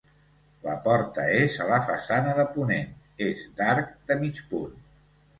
La 0.67 0.75
porta 0.85 1.25
és 1.41 1.57
a 1.65 1.67
la 1.71 1.77
façana 1.89 2.33
de 2.39 2.45
ponent; 2.55 2.89
és 3.27 3.43
d'arc 3.61 3.93
de 4.13 4.17
mig 4.23 4.41
punt. 4.55 4.73